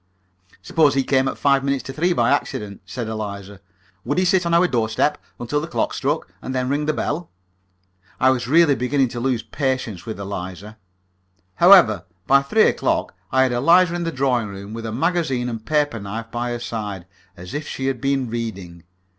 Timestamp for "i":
8.19-8.31, 13.31-13.43